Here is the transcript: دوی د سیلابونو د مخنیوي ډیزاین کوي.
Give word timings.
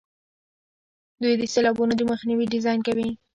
دوی 1.21 1.33
د 1.37 1.43
سیلابونو 1.53 1.93
د 1.97 2.01
مخنیوي 2.11 2.45
ډیزاین 2.53 2.79
کوي. 2.87 3.09